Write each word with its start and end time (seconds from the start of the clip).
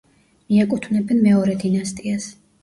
მიაკუთვნებენ 0.53 1.21
მეორე 1.27 1.55
დინასტიას. 1.65 2.27